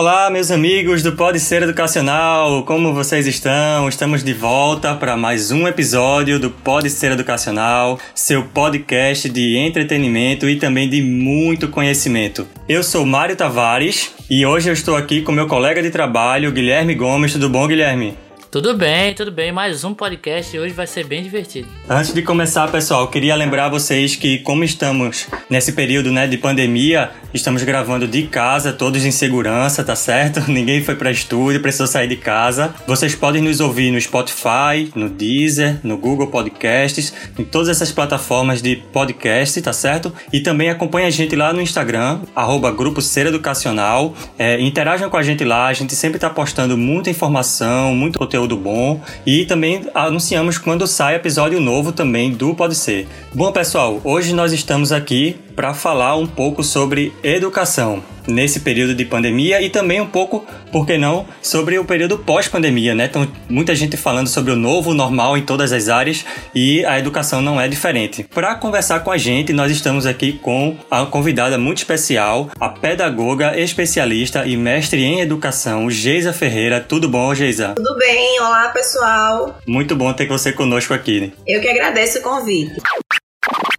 [0.00, 3.86] Olá, meus amigos do Pode Ser Educacional, como vocês estão?
[3.86, 10.48] Estamos de volta para mais um episódio do Pode Ser Educacional, seu podcast de entretenimento
[10.48, 12.48] e também de muito conhecimento.
[12.66, 16.94] Eu sou Mário Tavares e hoje eu estou aqui com meu colega de trabalho, Guilherme
[16.94, 17.34] Gomes.
[17.34, 18.16] Tudo bom, Guilherme?
[18.50, 19.52] Tudo bem, tudo bem.
[19.52, 21.68] Mais um podcast e hoje vai ser bem divertido.
[21.88, 27.12] Antes de começar, pessoal, queria lembrar vocês que, como estamos nesse período né, de pandemia,
[27.32, 30.40] estamos gravando de casa, todos em segurança, tá certo?
[30.50, 32.74] Ninguém foi para estúdio, precisou sair de casa.
[32.88, 38.60] Vocês podem nos ouvir no Spotify, no Deezer, no Google Podcasts, em todas essas plataformas
[38.60, 40.12] de podcast, tá certo?
[40.32, 44.12] E também acompanha a gente lá no Instagram, arroba Grupo Ser Educacional.
[44.36, 48.39] É, interajam com a gente lá, a gente sempre está postando muita informação, muito conteúdo
[48.40, 53.06] conteúdo bom e também anunciamos quando sai episódio novo também do Pode Ser.
[53.34, 59.04] Bom, pessoal, hoje nós estamos aqui para falar um pouco sobre educação nesse período de
[59.04, 63.06] pandemia e também um pouco, por que não, sobre o período pós-pandemia, né?
[63.06, 67.42] Então, muita gente falando sobre o novo normal em todas as áreas e a educação
[67.42, 68.24] não é diferente.
[68.24, 73.58] Para conversar com a gente, nós estamos aqui com a convidada muito especial, a pedagoga,
[73.58, 76.80] especialista e mestre em educação, Geisa Ferreira.
[76.80, 77.74] Tudo bom, Geisa?
[77.76, 79.58] Tudo bem, olá pessoal.
[79.66, 81.20] Muito bom ter você conosco aqui.
[81.20, 81.30] Né?
[81.46, 82.80] Eu que agradeço o convite.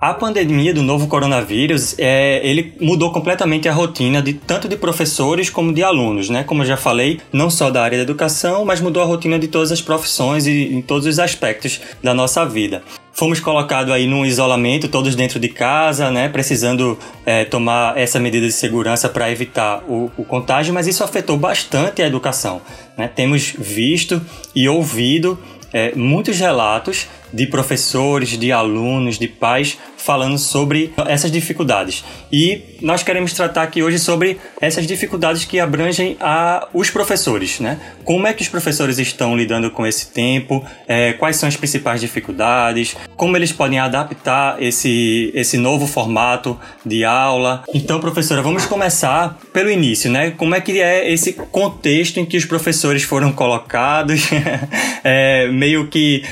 [0.01, 5.47] A pandemia do novo coronavírus, é, ele mudou completamente a rotina de tanto de professores
[5.47, 6.43] como de alunos, né?
[6.43, 9.47] Como eu já falei, não só da área da educação, mas mudou a rotina de
[9.47, 12.81] todas as profissões e em todos os aspectos da nossa vida.
[13.13, 16.29] Fomos colocados aí num isolamento, todos dentro de casa, né?
[16.29, 21.37] Precisando é, tomar essa medida de segurança para evitar o, o, contágio, mas isso afetou
[21.37, 22.59] bastante a educação.
[22.97, 23.07] Né?
[23.07, 24.19] Temos visto
[24.55, 25.37] e ouvido
[25.71, 32.03] é, muitos relatos de professores, de alunos, de pais falando sobre essas dificuldades.
[32.31, 37.79] E nós queremos tratar aqui hoje sobre essas dificuldades que abrangem a os professores, né?
[38.03, 40.65] Como é que os professores estão lidando com esse tempo?
[40.87, 42.95] É, quais são as principais dificuldades?
[43.15, 47.63] Como eles podem adaptar esse esse novo formato de aula?
[47.73, 50.31] Então, professora, vamos começar pelo início, né?
[50.31, 54.29] Como é que é esse contexto em que os professores foram colocados?
[55.03, 56.23] é, meio que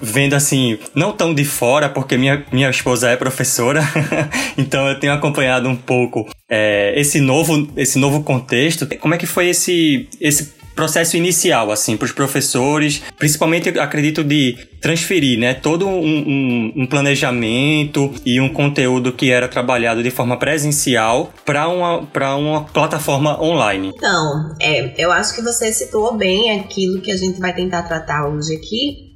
[0.00, 0.47] vendo assim,
[0.94, 3.82] não tão de fora, porque minha, minha esposa é professora,
[4.56, 8.86] então eu tenho acompanhado um pouco é, esse, novo, esse novo contexto.
[8.98, 14.56] Como é que foi esse, esse processo inicial, assim, para os professores, principalmente, acredito, de
[14.80, 20.38] transferir, né, todo um, um, um, planejamento e um conteúdo que era trabalhado de forma
[20.38, 23.90] presencial para uma, para uma plataforma online?
[23.92, 28.28] Então, é, eu acho que você situou bem aquilo que a gente vai tentar tratar
[28.28, 29.07] hoje aqui,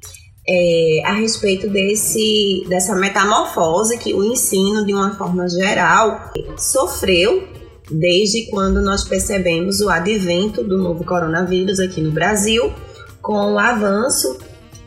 [0.49, 7.47] é, a respeito desse, dessa metamorfose que o ensino, de uma forma geral, sofreu
[7.91, 12.73] desde quando nós percebemos o advento do novo coronavírus aqui no Brasil,
[13.21, 14.39] com o avanço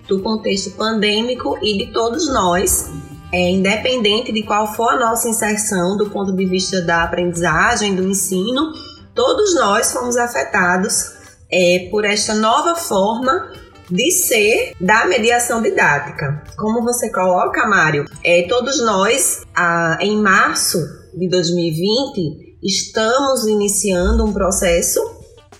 [0.07, 2.91] do contexto pandêmico e de todos nós,
[3.31, 8.03] é, independente de qual for a nossa inserção do ponto de vista da aprendizagem, do
[8.03, 8.73] ensino,
[9.13, 11.13] todos nós fomos afetados
[11.51, 13.51] é, por esta nova forma
[13.89, 16.43] de ser da mediação didática.
[16.57, 20.79] Como você coloca, Mário, é, todos nós, ah, em março
[21.13, 24.99] de 2020, estamos iniciando um processo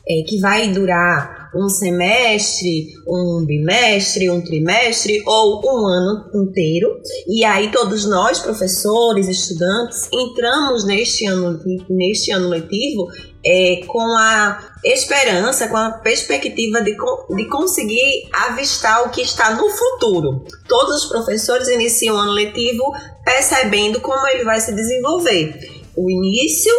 [0.08, 7.00] é, que vai durar um semestre, um bimestre, um trimestre ou um ano inteiro.
[7.28, 11.60] E aí todos nós, professores, estudantes, entramos neste ano,
[11.90, 13.08] neste ano letivo
[13.46, 19.70] é, com a esperança, com a perspectiva de, de conseguir avistar o que está no
[19.70, 20.44] futuro.
[20.68, 22.84] Todos os professores iniciam o ano letivo
[23.24, 25.60] percebendo como ele vai se desenvolver.
[25.96, 26.74] O início,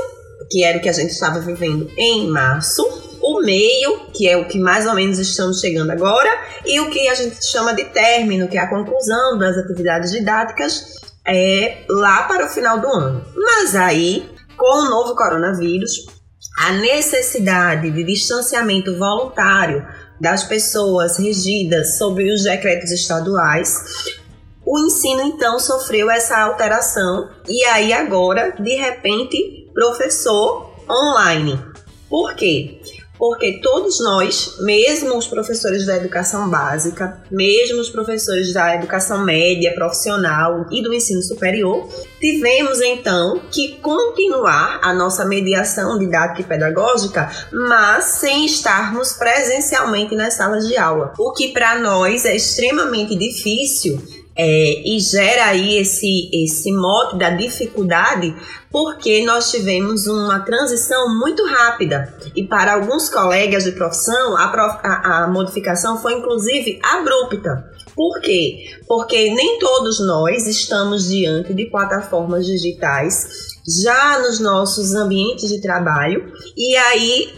[0.51, 2.85] que era o que a gente estava vivendo em março,
[3.23, 6.31] o meio, que é o que mais ou menos estamos chegando agora,
[6.65, 10.97] e o que a gente chama de término, que é a conclusão das atividades didáticas,
[11.27, 13.25] é lá para o final do ano.
[13.35, 16.07] Mas aí, com o novo coronavírus,
[16.57, 19.87] a necessidade de distanciamento voluntário
[20.21, 24.17] das pessoas regidas sob os decretos estaduais,
[24.65, 31.61] o ensino então sofreu essa alteração e aí agora, de repente, professor online.
[32.09, 32.81] Por quê?
[33.19, 39.75] Porque todos nós, mesmo os professores da educação básica, mesmo os professores da educação média,
[39.75, 41.89] profissional e do ensino superior,
[42.21, 50.35] tivemos então que continuar a nossa mediação didática e pedagógica, mas sem estarmos presencialmente nas
[50.35, 54.03] salas de aula, o que para nós é extremamente difícil
[54.37, 58.35] é, e gera aí esse, esse mote da dificuldade,
[58.71, 62.15] porque nós tivemos uma transição muito rápida.
[62.35, 67.71] E para alguns colegas de profissão, a, prof, a, a modificação foi inclusive abrupta.
[67.95, 68.77] Por quê?
[68.87, 76.31] Porque nem todos nós estamos diante de plataformas digitais já nos nossos ambientes de trabalho,
[76.57, 77.29] e aí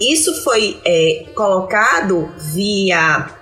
[0.00, 3.39] isso foi é, colocado via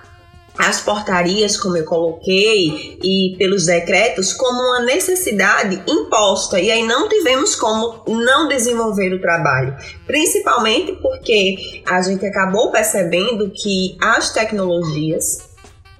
[0.58, 6.60] as portarias, como eu coloquei, e pelos decretos, como uma necessidade imposta.
[6.60, 9.76] E aí não tivemos como não desenvolver o trabalho.
[10.06, 15.48] Principalmente porque a gente acabou percebendo que as tecnologias,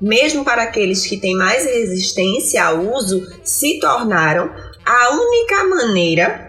[0.00, 4.50] mesmo para aqueles que têm mais resistência ao uso, se tornaram
[4.84, 6.49] a única maneira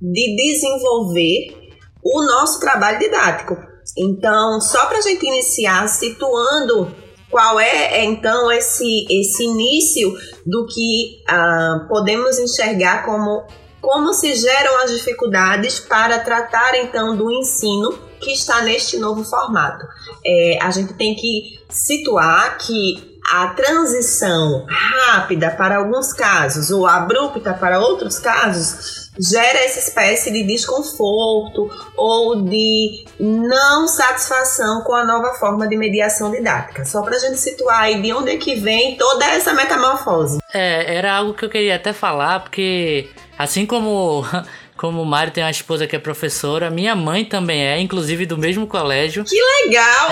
[0.00, 1.56] de desenvolver
[2.04, 3.56] o nosso trabalho didático.
[3.96, 6.94] Então, só para a gente iniciar situando
[7.30, 10.12] qual é, é, então esse, esse início
[10.46, 13.46] do que ah, podemos enxergar como
[13.80, 19.86] como se geram as dificuldades para tratar então do ensino que está neste novo formato.
[20.26, 27.52] É, a gente tem que situar que a transição rápida para alguns casos ou abrupta
[27.52, 35.34] para outros casos gera essa espécie de desconforto ou de não satisfação com a nova
[35.34, 36.84] forma de mediação didática.
[36.84, 40.38] Só para a gente situar aí de onde é que vem toda essa metamorfose.
[40.54, 44.24] É, era algo que eu queria até falar, porque assim como
[44.78, 48.38] como o Mário tem uma esposa que é professora, minha mãe também é, inclusive do
[48.38, 49.24] mesmo colégio.
[49.24, 50.10] Que legal!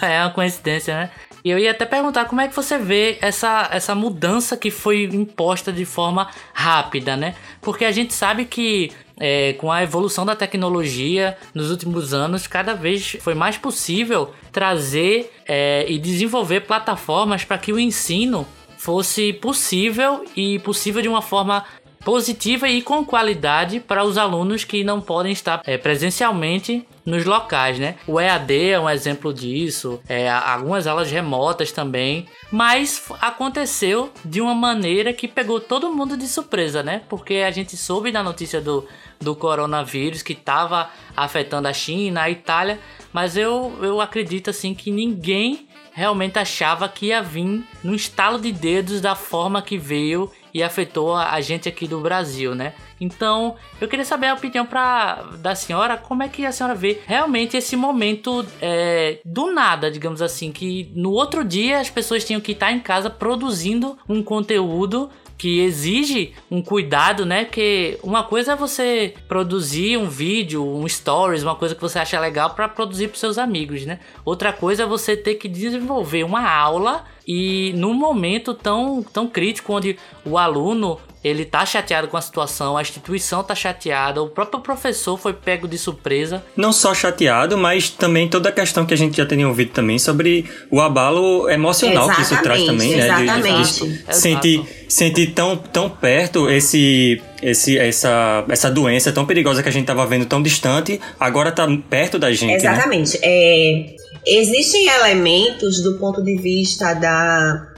[0.00, 1.10] é uma coincidência, né?
[1.48, 5.04] E eu ia até perguntar como é que você vê essa, essa mudança que foi
[5.04, 7.36] imposta de forma rápida, né?
[7.62, 12.74] Porque a gente sabe que é, com a evolução da tecnologia nos últimos anos, cada
[12.74, 18.46] vez foi mais possível trazer é, e desenvolver plataformas para que o ensino
[18.76, 21.64] fosse possível e possível de uma forma
[22.04, 27.78] positiva e com qualidade para os alunos que não podem estar é, presencialmente nos locais,
[27.78, 27.96] né?
[28.06, 34.54] O EAD é um exemplo disso, é, algumas aulas remotas também, mas aconteceu de uma
[34.54, 37.02] maneira que pegou todo mundo de surpresa, né?
[37.08, 38.86] Porque a gente soube da notícia do,
[39.18, 42.78] do coronavírus que estava afetando a China, a Itália,
[43.12, 48.52] mas eu, eu acredito assim que ninguém realmente achava que ia vir no estalo de
[48.52, 52.72] dedos da forma que veio e afetou a gente aqui do Brasil, né?
[53.00, 56.98] Então, eu queria saber a opinião pra, da senhora, como é que a senhora vê
[57.06, 62.40] realmente esse momento é, do nada, digamos assim, que no outro dia as pessoas tinham
[62.40, 67.44] que estar em casa produzindo um conteúdo que exige um cuidado, né?
[67.44, 72.18] Que uma coisa é você produzir um vídeo, um stories, uma coisa que você acha
[72.18, 74.00] legal para produzir para seus amigos, né?
[74.24, 79.74] Outra coisa é você ter que desenvolver uma aula e num momento tão, tão crítico
[79.74, 84.60] onde o aluno ele tá chateado com a situação, a instituição tá chateada, o próprio
[84.60, 86.42] professor foi pego de surpresa.
[86.56, 89.98] Não só chateado, mas também toda a questão que a gente já tem ouvido também
[89.98, 93.04] sobre o abalo emocional exatamente, que isso traz também, né?
[93.04, 93.84] Exatamente.
[93.84, 99.62] De, de, de sentir, sentir tão, tão perto esse, esse, essa, essa doença tão perigosa
[99.62, 102.50] que a gente tava vendo tão distante, agora tá perto da gente.
[102.50, 102.56] Né?
[102.56, 103.14] Exatamente.
[103.14, 103.20] Né?
[103.24, 107.74] É, existem elementos do ponto de vista da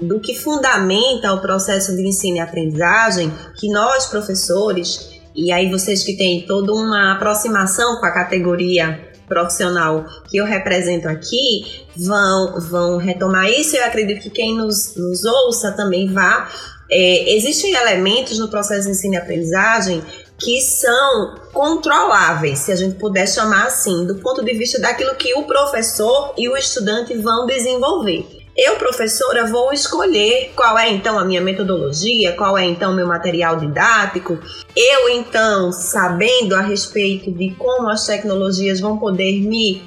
[0.00, 6.02] do que fundamenta o processo de ensino e aprendizagem, que nós, professores, e aí vocês
[6.02, 12.96] que têm toda uma aproximação com a categoria profissional que eu represento aqui, vão, vão
[12.98, 13.76] retomar isso.
[13.76, 16.50] Eu acredito que quem nos, nos ouça também vá.
[16.90, 20.02] É, existem elementos no processo de ensino e aprendizagem
[20.38, 25.34] que são controláveis, se a gente puder chamar assim, do ponto de vista daquilo que
[25.34, 28.36] o professor e o estudante vão desenvolver.
[28.56, 33.56] Eu, professora, vou escolher qual é então a minha metodologia, qual é então meu material
[33.56, 34.38] didático.
[34.74, 39.82] Eu, então, sabendo a respeito de como as tecnologias vão poder me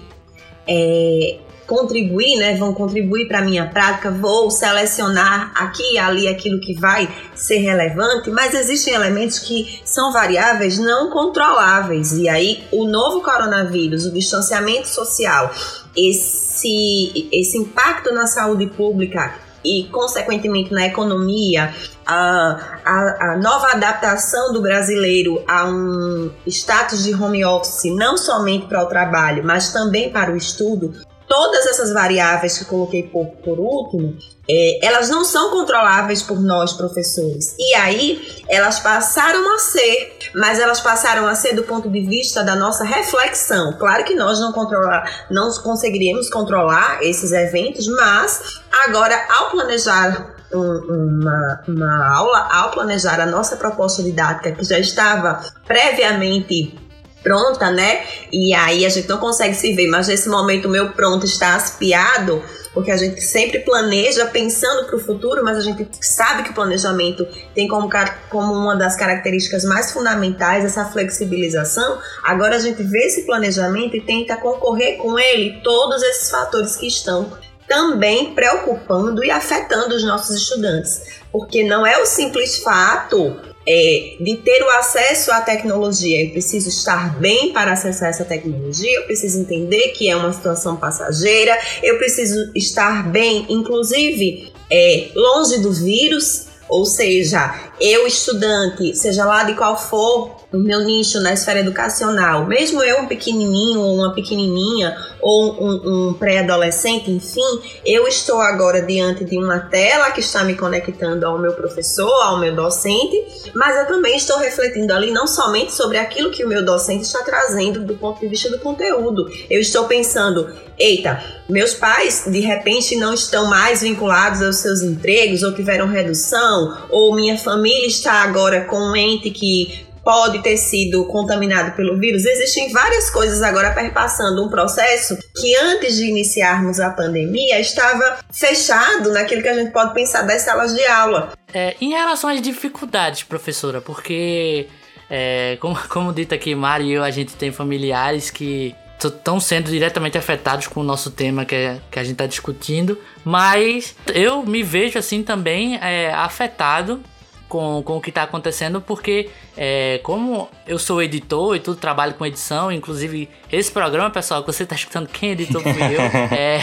[0.67, 1.39] é,
[1.69, 6.73] contribuir, né, vão contribuir para a minha prática, vou selecionar aqui e ali aquilo que
[6.73, 12.13] vai ser relevante, mas existem elementos que são variáveis não controláveis.
[12.13, 15.53] E aí, o novo coronavírus, o distanciamento social,
[15.95, 21.73] esse, esse impacto na saúde pública e, consequentemente, na economia,
[22.05, 28.65] a, a, a nova adaptação do brasileiro a um status de home office, não somente
[28.65, 30.93] para o trabalho, mas também para o estudo,
[31.29, 34.17] todas essas variáveis que coloquei por, por último,
[34.49, 37.55] é, elas não são controláveis por nós, professores.
[37.57, 42.43] E aí, elas passaram a ser, mas elas passaram a ser do ponto de vista
[42.43, 43.77] da nossa reflexão.
[43.77, 51.61] Claro que nós não, controlar, não conseguiríamos controlar esses eventos, mas agora, ao planejar uma,
[51.67, 56.88] uma aula, ao planejar a nossa proposta didática, que já estava previamente
[57.23, 58.03] pronta, né?
[58.31, 61.55] E aí a gente não consegue se ver, mas nesse momento o meu pronto está
[61.55, 66.51] aspiado, porque a gente sempre planeja pensando para o futuro, mas a gente sabe que
[66.51, 67.89] o planejamento tem como,
[68.29, 71.99] como uma das características mais fundamentais essa flexibilização.
[72.23, 76.87] Agora a gente vê esse planejamento e tenta concorrer com ele todos esses fatores que
[76.87, 77.31] estão
[77.67, 83.39] também preocupando e afetando os nossos estudantes, porque não é o simples fato
[83.71, 86.25] é, de ter o acesso à tecnologia.
[86.25, 90.75] Eu preciso estar bem para acessar essa tecnologia, eu preciso entender que é uma situação
[90.75, 99.25] passageira, eu preciso estar bem, inclusive, é, longe do vírus, ou seja, eu, estudante, seja
[99.25, 103.95] lá de qual for o meu nicho na esfera educacional, mesmo eu um pequenininho ou
[103.95, 110.19] uma pequenininha ou um, um pré-adolescente, enfim, eu estou agora diante de uma tela que
[110.19, 113.15] está me conectando ao meu professor, ao meu docente,
[113.53, 117.23] mas eu também estou refletindo ali não somente sobre aquilo que o meu docente está
[117.23, 119.29] trazendo do ponto de vista do conteúdo.
[119.49, 125.43] Eu estou pensando, eita, meus pais de repente não estão mais vinculados aos seus empregos
[125.43, 126.58] ou tiveram redução,
[126.89, 132.25] ou minha família está agora com um ente que pode ter sido contaminado pelo vírus,
[132.25, 139.11] existem várias coisas agora perpassando um processo que antes de iniciarmos a pandemia estava fechado
[139.11, 141.33] naquilo que a gente pode pensar das salas de aula.
[141.53, 144.67] É, em relação às dificuldades, professora, porque
[145.09, 148.75] é, como, como dito aqui, Mari e eu, a gente tem familiares que
[149.07, 152.97] estão sendo diretamente afetados com o nosso tema que, é, que a gente está discutindo,
[153.23, 157.01] mas eu me vejo assim também é, afetado
[157.49, 162.13] com, com o que está acontecendo, porque é, como eu sou editor e tudo, trabalho
[162.13, 166.01] com edição, inclusive esse programa, pessoal, que você está escutando, quem editou fui eu,
[166.31, 166.61] é,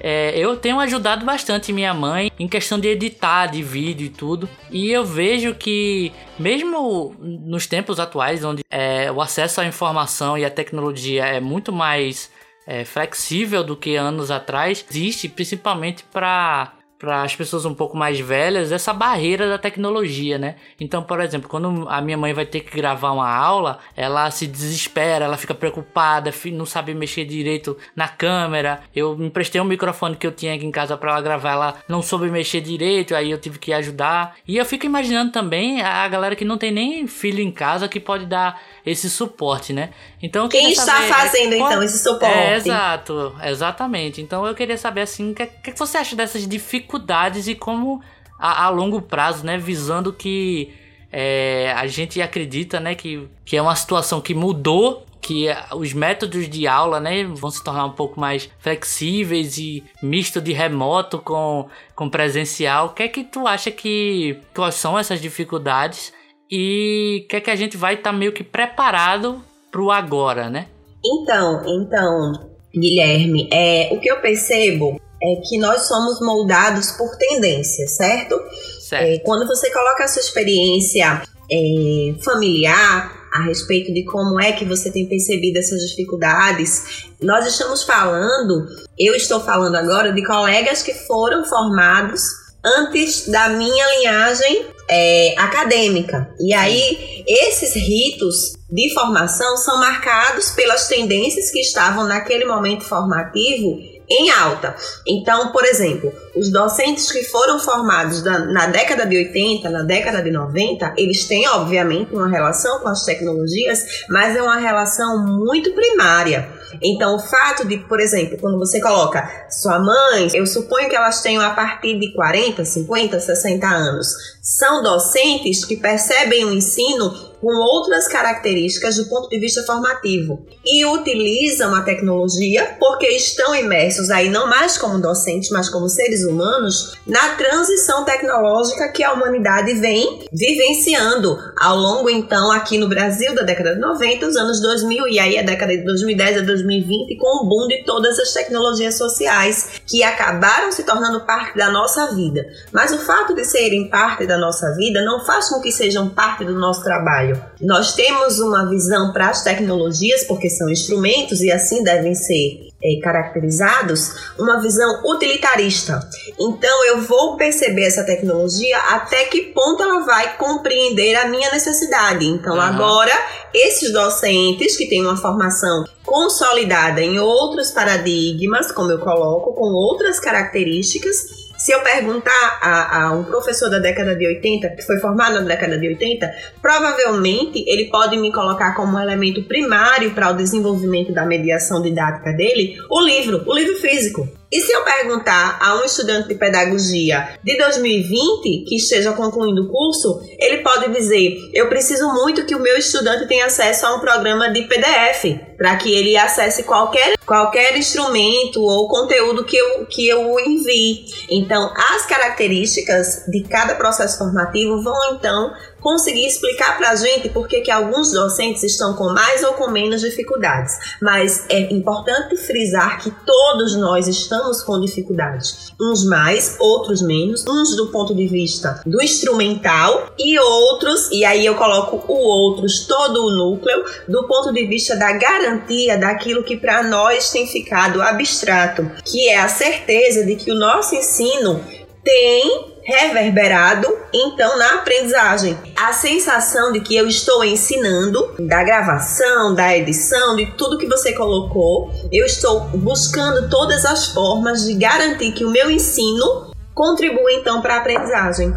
[0.00, 4.48] é, eu tenho ajudado bastante minha mãe em questão de editar, de vídeo e tudo.
[4.70, 10.44] E eu vejo que, mesmo nos tempos atuais, onde é, o acesso à informação e
[10.44, 12.30] à tecnologia é muito mais
[12.66, 16.72] é, flexível do que anos atrás, existe principalmente para
[17.04, 20.56] para as pessoas um pouco mais velhas essa barreira da tecnologia, né?
[20.80, 24.46] Então, por exemplo, quando a minha mãe vai ter que gravar uma aula, ela se
[24.46, 28.80] desespera, ela fica preocupada, não sabe mexer direito na câmera.
[28.96, 32.00] Eu emprestei um microfone que eu tinha aqui em casa para ela gravar, ela não
[32.00, 34.36] soube mexer direito, aí eu tive que ajudar.
[34.48, 38.00] E eu fico imaginando também a galera que não tem nem filho em casa que
[38.00, 39.90] pode dar esse suporte, né?
[40.22, 42.36] Então quem está saber, fazendo é, então esse suporte?
[42.36, 44.20] É, exato, exatamente.
[44.20, 48.02] Então eu queria saber assim, o que, que, você acha dessas dificuldades e como
[48.38, 50.74] a, a longo prazo, né, visando que
[51.10, 56.50] é, a gente acredita, né, que, que é uma situação que mudou que os métodos
[56.50, 61.66] de aula né, vão se tornar um pouco mais flexíveis e misto de remoto com,
[61.94, 62.88] com presencial.
[62.88, 66.12] O que é que tu acha que quais são essas dificuldades
[66.56, 69.42] e que é que a gente vai estar tá meio que preparado
[69.72, 70.68] pro agora, né?
[71.04, 77.88] Então, então, Guilherme, é, o que eu percebo é que nós somos moldados por tendência,
[77.88, 78.40] certo?
[78.80, 79.04] certo.
[79.04, 84.64] É, quando você coloca a sua experiência é, familiar a respeito de como é que
[84.64, 88.64] você tem percebido essas dificuldades, nós estamos falando,
[88.96, 92.22] eu estou falando agora de colegas que foram formados
[92.64, 96.30] antes da minha linhagem é, acadêmica.
[96.38, 103.78] E aí, esses ritos de formação são marcados pelas tendências que estavam naquele momento formativo
[104.08, 104.74] em alta.
[105.06, 110.30] Então, por exemplo, os docentes que foram formados na década de 80, na década de
[110.30, 116.48] 90, eles têm, obviamente, uma relação com as tecnologias, mas é uma relação muito primária.
[116.82, 121.22] Então, o fato de, por exemplo, quando você coloca sua mãe, eu suponho que elas
[121.22, 124.08] tenham a partir de 40, 50, 60 anos,
[124.44, 130.84] são docentes que percebem o ensino com outras características do ponto de vista formativo e
[130.86, 136.94] utilizam a tecnologia porque estão imersos aí não mais como docentes, mas como seres humanos
[137.06, 143.42] na transição tecnológica que a humanidade vem vivenciando ao longo então aqui no Brasil da
[143.42, 147.44] década de 90, os anos 2000 e aí a década de 2010 a 2020 com
[147.44, 152.42] o boom de todas as tecnologias sociais que acabaram se tornando parte da nossa vida.
[152.72, 156.10] Mas o fato de serem parte da da nossa vida não faz com que sejam
[156.10, 157.40] parte do nosso trabalho.
[157.60, 163.00] Nós temos uma visão para as tecnologias, porque são instrumentos e assim devem ser é,
[163.00, 166.00] caracterizados, uma visão utilitarista.
[166.38, 172.26] Então eu vou perceber essa tecnologia até que ponto ela vai compreender a minha necessidade.
[172.26, 172.60] Então uhum.
[172.60, 173.12] agora
[173.52, 180.18] esses docentes que têm uma formação consolidada em outros paradigmas, como eu coloco, com outras
[180.18, 185.36] características, se eu perguntar a, a, um professor da década de 80, que foi formado
[185.36, 186.30] na década de 80,
[186.60, 192.76] provavelmente ele pode me colocar como elemento primário para o desenvolvimento da mediação didática dele
[192.90, 194.28] o livro, o livro físico.
[194.54, 199.68] E se eu perguntar a um estudante de pedagogia de 2020 que esteja concluindo o
[199.68, 203.98] curso, ele pode dizer: Eu preciso muito que o meu estudante tenha acesso a um
[203.98, 210.06] programa de PDF, para que ele acesse qualquer, qualquer instrumento ou conteúdo que eu, que
[210.06, 211.04] eu envie.
[211.28, 215.52] Então, as características de cada processo formativo vão então
[215.84, 220.00] conseguir explicar para a gente por que, alguns docentes estão com mais ou com menos
[220.00, 220.78] dificuldades.
[221.00, 225.74] Mas é importante frisar que todos nós estamos com dificuldades.
[225.78, 227.44] Uns mais, outros menos.
[227.46, 232.86] Uns do ponto de vista do instrumental e outros, e aí eu coloco o outros,
[232.86, 238.00] todo o núcleo, do ponto de vista da garantia daquilo que para nós tem ficado
[238.00, 241.62] abstrato, que é a certeza de que o nosso ensino
[242.02, 245.56] tem reverberado então na aprendizagem.
[245.76, 251.12] A sensação de que eu estou ensinando, da gravação, da edição, de tudo que você
[251.14, 257.62] colocou, eu estou buscando todas as formas de garantir que o meu ensino contribua então
[257.62, 258.52] para a aprendizagem.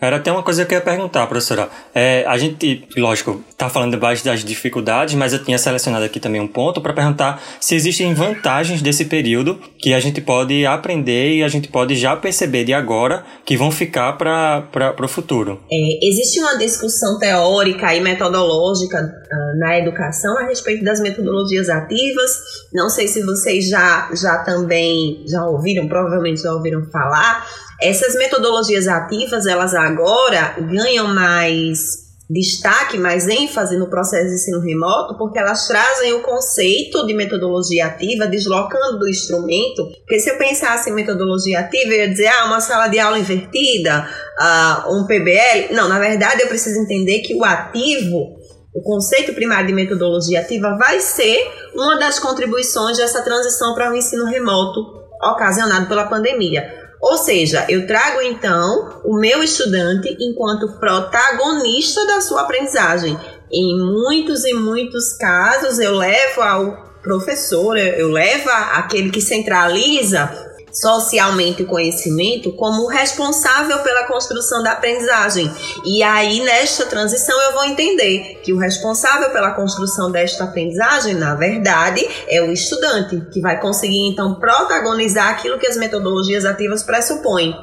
[0.00, 1.68] Era até uma coisa que eu ia perguntar, professora.
[1.92, 6.40] É, a gente, lógico, está falando debaixo das dificuldades, mas eu tinha selecionado aqui também
[6.40, 11.42] um ponto para perguntar se existem vantagens desse período que a gente pode aprender e
[11.42, 15.60] a gente pode já perceber de agora que vão ficar para o futuro.
[15.70, 22.30] É, existe uma discussão teórica e metodológica uh, na educação a respeito das metodologias ativas.
[22.72, 27.44] Não sei se vocês já, já também já ouviram, provavelmente já ouviram falar
[27.80, 35.16] essas metodologias ativas, elas agora ganham mais destaque, mais ênfase no processo de ensino remoto,
[35.16, 39.86] porque elas trazem o conceito de metodologia ativa, deslocando do instrumento.
[40.00, 43.18] Porque se eu pensasse em metodologia ativa, eu ia dizer, ah, uma sala de aula
[43.18, 44.06] invertida,
[44.38, 45.72] uh, um PBL.
[45.72, 48.36] Não, na verdade, eu preciso entender que o ativo
[48.74, 53.96] o conceito primário de metodologia ativa vai ser uma das contribuições dessa transição para o
[53.96, 54.80] ensino remoto
[55.20, 56.87] ocasionado pela pandemia.
[57.00, 63.18] Ou seja, eu trago então o meu estudante enquanto protagonista da sua aprendizagem.
[63.50, 70.47] Em muitos e muitos casos, eu levo ao professor, eu levo aquele que centraliza
[70.80, 75.50] socialmente o conhecimento como responsável pela construção da aprendizagem.
[75.84, 81.34] E aí, nesta transição, eu vou entender que o responsável pela construção desta aprendizagem, na
[81.34, 87.54] verdade, é o estudante, que vai conseguir então protagonizar aquilo que as metodologias ativas pressupõem.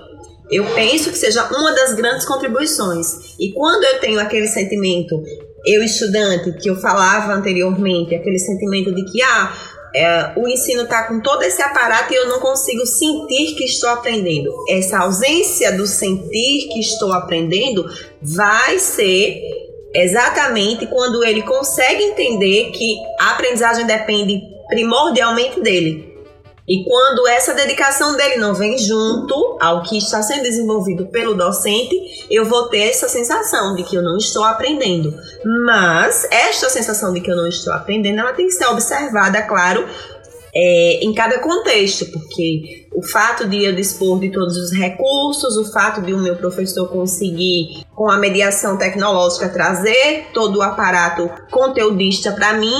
[0.49, 3.35] Eu penso que seja uma das grandes contribuições.
[3.39, 5.19] E quando eu tenho aquele sentimento,
[5.65, 9.53] eu estudante, que eu falava anteriormente, aquele sentimento de que, ah,
[9.95, 13.89] é, o ensino está com todo esse aparato e eu não consigo sentir que estou
[13.89, 14.51] aprendendo.
[14.69, 17.85] Essa ausência do sentir que estou aprendendo
[18.21, 19.41] vai ser
[19.93, 26.14] exatamente quando ele consegue entender que a aprendizagem depende primordialmente dele.
[26.67, 32.25] E quando essa dedicação dele não vem junto ao que está sendo desenvolvido pelo docente,
[32.29, 35.13] eu vou ter essa sensação de que eu não estou aprendendo.
[35.65, 39.87] Mas esta sensação de que eu não estou aprendendo, ela tem que ser observada, claro,
[40.55, 45.71] é, em cada contexto, porque o fato de eu dispor de todos os recursos, o
[45.71, 52.31] fato de o meu professor conseguir, com a mediação tecnológica, trazer todo o aparato conteudista
[52.31, 52.73] para mim,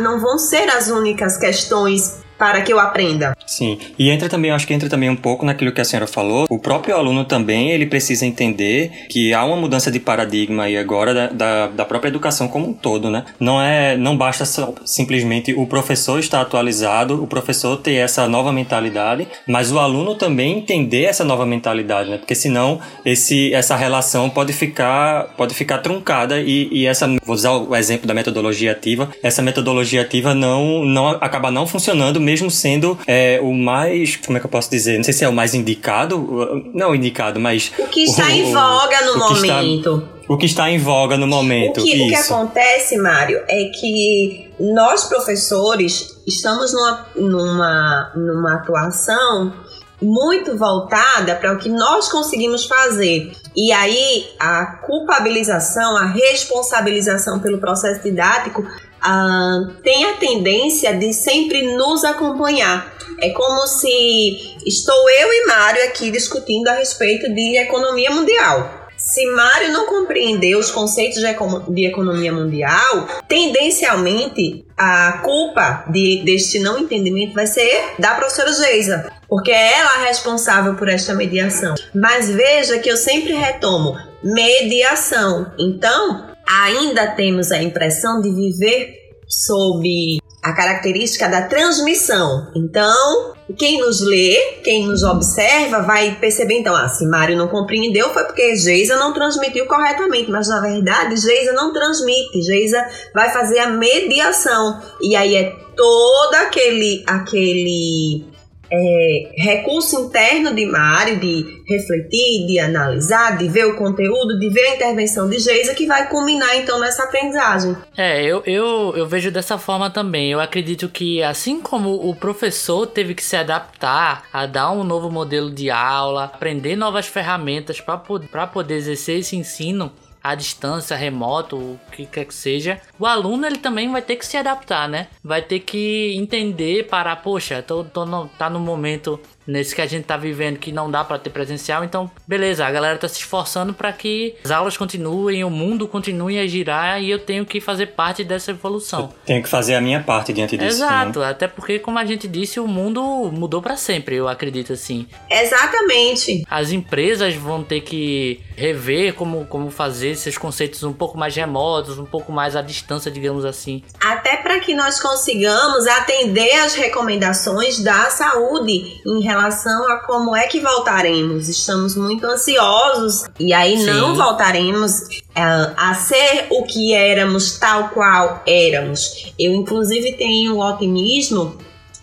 [0.00, 3.36] não vão ser as únicas questões para que eu aprenda.
[3.46, 6.48] Sim, e entra também, acho que entra também um pouco naquilo que a senhora falou.
[6.50, 11.14] O próprio aluno também, ele precisa entender que há uma mudança de paradigma aí agora
[11.14, 13.24] da, da, da própria educação como um todo, né?
[13.38, 18.52] Não é, não basta só, simplesmente o professor estar atualizado, o professor ter essa nova
[18.52, 22.18] mentalidade, mas o aluno também entender essa nova mentalidade, né?
[22.18, 27.52] Porque senão esse, essa relação pode ficar, pode ficar truncada e, e essa, vou usar
[27.52, 32.50] o exemplo da metodologia ativa, essa metodologia ativa não, não acaba não funcionando mesmo mesmo
[32.50, 34.96] sendo é, o mais, como é que eu posso dizer?
[34.96, 37.70] Não sei se é o mais indicado, não indicado, mas...
[37.78, 39.96] O que está o, em voga no momento.
[39.96, 41.80] Está, o que está em voga no momento.
[41.80, 49.52] O que, o que acontece, Mário, é que nós professores estamos numa, numa, numa atuação
[50.00, 53.32] muito voltada para o que nós conseguimos fazer.
[53.54, 58.66] E aí a culpabilização, a responsabilização pelo processo didático
[59.04, 62.92] uh, tem a tendência de sempre nos acompanhar.
[63.20, 68.82] É como se estou eu e Mário aqui discutindo a respeito de economia mundial.
[68.96, 76.78] Se Mário não compreender os conceitos de, economia mundial, tendencialmente a culpa de, deste não
[76.78, 81.74] entendimento vai ser da professora Geisa, porque é ela a responsável por esta mediação.
[81.92, 85.52] Mas veja que eu sempre retomo mediação.
[85.58, 88.94] Então, ainda temos a impressão de viver
[89.28, 92.50] sob a característica da transmissão.
[92.56, 98.10] Então, quem nos lê, quem nos observa, vai perceber então, ah, se Mário não compreendeu
[98.10, 103.60] foi porque Geisa não transmitiu corretamente, mas na verdade Geisa não transmite, Geisa vai fazer
[103.60, 104.80] a mediação.
[105.00, 108.31] E aí é todo aquele aquele
[108.72, 114.66] é, recurso interno de Mário de refletir, de analisar, de ver o conteúdo, de ver
[114.68, 117.76] a intervenção de Geisa que vai culminar então nessa aprendizagem.
[117.96, 120.30] É, eu, eu, eu vejo dessa forma também.
[120.30, 125.10] Eu acredito que assim como o professor teve que se adaptar a dar um novo
[125.10, 131.80] modelo de aula, aprender novas ferramentas para poder exercer esse ensino, à distância, remoto, o
[131.90, 135.08] que quer que seja, o aluno ele também vai ter que se adaptar, né?
[135.22, 139.86] Vai ter que entender para, poxa, tô, tô no, tá no momento nesse que a
[139.86, 143.18] gente tá vivendo que não dá para ter presencial, então beleza, a galera tá se
[143.18, 147.60] esforçando para que as aulas continuem, o mundo continue a girar e eu tenho que
[147.60, 149.00] fazer parte dessa evolução.
[149.00, 150.76] Eu tenho que fazer a minha parte diante disso.
[150.76, 151.26] Exato, né?
[151.26, 153.02] até porque como a gente disse, o mundo
[153.32, 155.06] mudou para sempre, eu acredito assim.
[155.30, 156.44] Exatamente.
[156.48, 161.98] As empresas vão ter que rever como como fazer esses conceitos um pouco mais remotos,
[161.98, 163.82] um pouco mais à distância, digamos assim.
[164.00, 170.46] Até para que nós consigamos atender às recomendações da saúde em relação a como é
[170.46, 171.48] que voltaremos.
[171.48, 173.86] Estamos muito ansiosos e aí Sim.
[173.86, 179.32] não voltaremos uh, a ser o que éramos, tal qual éramos.
[179.38, 181.56] Eu, inclusive, tenho o otimismo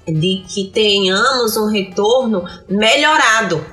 [0.07, 3.63] de que tenhamos um retorno melhorado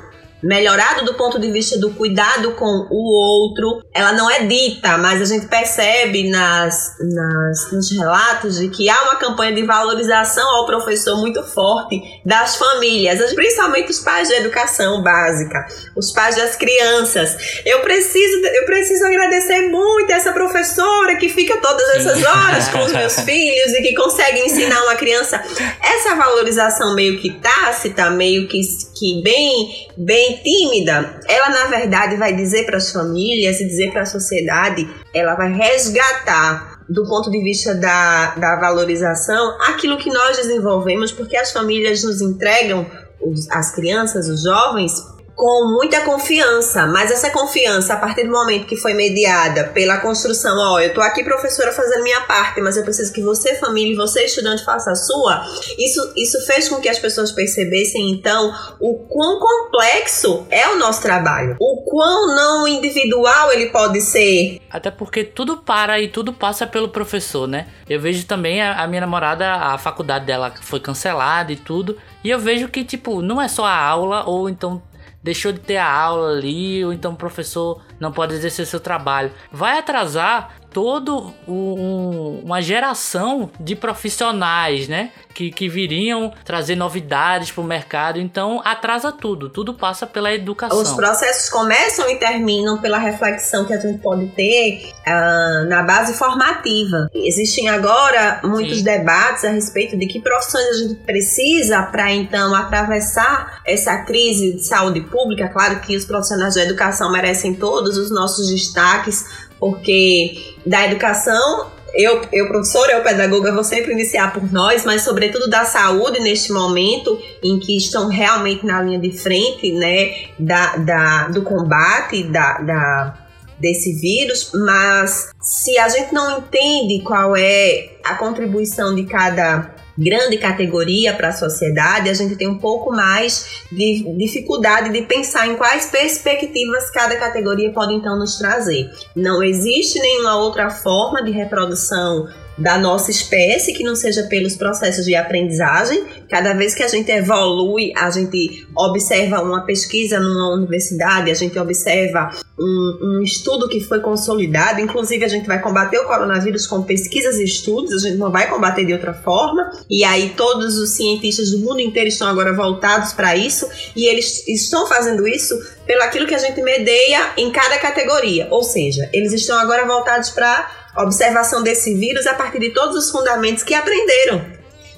[0.43, 3.83] melhorado do ponto de vista do cuidado com o outro.
[3.93, 9.03] Ela não é dita, mas a gente percebe nas, nas, nos relatos de que há
[9.03, 15.03] uma campanha de valorização ao professor muito forte das famílias, principalmente os pais de educação
[15.03, 17.37] básica, os pais das crianças.
[17.65, 22.93] Eu preciso, eu preciso agradecer muito essa professora que fica todas essas horas com os
[22.93, 25.43] meus filhos e que consegue ensinar uma criança.
[25.83, 28.61] Essa valorização meio que tácita, meio que,
[28.99, 34.03] que bem, bem tímida, ela na verdade vai dizer para as famílias e dizer para
[34.03, 40.37] a sociedade, ela vai resgatar do ponto de vista da, da valorização aquilo que nós
[40.37, 42.87] desenvolvemos, porque as famílias nos entregam
[43.21, 44.93] os, as crianças, os jovens,
[45.37, 50.57] com muita confiança, mas essa confiança, a partir do momento que foi mediada pela construção,
[50.59, 53.97] ó, eu tô aqui, professora, fazendo minha parte, mas eu preciso que você, família, e
[53.97, 55.45] você, estudante, faça a sua,
[55.79, 61.03] isso, isso fez com que as pessoas percebessem, então, o quão complexo é o nosso
[61.03, 64.59] trabalho, o quão não individual ele pode ser.
[64.71, 67.67] Até porque tudo para e tudo passa pelo professor, né?
[67.87, 72.31] Eu vejo também a, a minha namorada, a faculdade dela foi cancelada e tudo, e
[72.31, 74.81] eu vejo que, tipo, não é só a aula, ou então
[75.27, 79.33] deixou de ter a aula ali, ou então o professor não pode exercer seu trabalho.
[79.51, 85.11] Vai atrasar todo um, uma geração de profissionais, né?
[85.33, 88.19] Que, que viriam trazer novidades para o mercado.
[88.19, 89.49] Então, atrasa tudo.
[89.49, 90.79] Tudo passa pela educação.
[90.79, 96.13] Os processos começam e terminam pela reflexão que a gente pode ter uh, na base
[96.15, 97.09] formativa.
[97.15, 98.85] Existem agora muitos Sim.
[98.85, 104.65] debates a respeito de que profissões a gente precisa para, então, atravessar essa crise de
[104.67, 105.49] saúde pública.
[105.49, 112.21] Claro que os profissionais da educação merecem todos os nossos destaques, porque da educação, eu,
[112.33, 117.19] eu professora, eu pedagoga, vou sempre iniciar por nós, mas sobretudo da saúde neste momento
[117.43, 123.19] em que estão realmente na linha de frente, né, da, da, do combate da, da,
[123.59, 130.37] desse vírus, mas se a gente não entende qual é a contribuição de cada grande
[130.39, 135.57] categoria para a sociedade, a gente tem um pouco mais de dificuldade de pensar em
[135.57, 138.91] quais perspectivas cada categoria pode então nos trazer.
[139.15, 142.29] Não existe nenhuma outra forma de reprodução
[142.59, 147.11] da nossa espécie que não seja pelos processos de aprendizagem Cada vez que a gente
[147.11, 153.81] evolui, a gente observa uma pesquisa numa universidade, a gente observa um, um, estudo que
[153.81, 154.81] foi consolidado.
[154.81, 158.49] Inclusive, a gente vai combater o coronavírus com pesquisas e estudos, a gente não vai
[158.49, 159.71] combater de outra forma.
[159.89, 164.47] E aí, todos os cientistas do mundo inteiro estão agora voltados para isso, e eles
[164.49, 165.55] estão fazendo isso
[165.87, 168.49] pelo aquilo que a gente medeia em cada categoria.
[168.51, 173.11] Ou seja, eles estão agora voltados para observação desse vírus a partir de todos os
[173.11, 174.56] fundamentos que aprenderam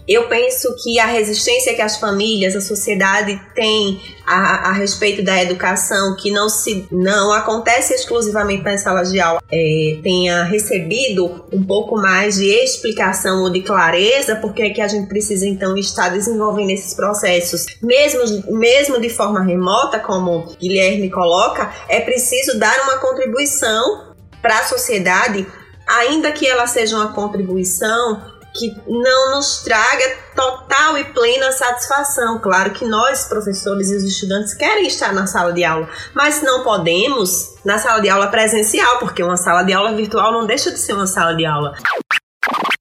[0.08, 5.42] eu penso que a resistência que as famílias, a sociedade tem a, a respeito da
[5.42, 11.62] educação, que não se não acontece exclusivamente nas salas de aula, é, tenha recebido um
[11.62, 16.08] pouco mais de explicação ou de clareza, porque é que a gente precisa então estar
[16.08, 22.96] desenvolvendo esses processos, mesmo, mesmo de forma remota, como Guilherme coloca, é preciso dar uma
[22.98, 25.46] contribuição para a sociedade,
[25.86, 32.40] ainda que ela seja uma contribuição que não nos traga total e plena satisfação.
[32.40, 36.64] Claro que nós, professores e os estudantes, querem estar na sala de aula, mas não
[36.64, 40.78] podemos na sala de aula presencial, porque uma sala de aula virtual não deixa de
[40.78, 41.74] ser uma sala de aula.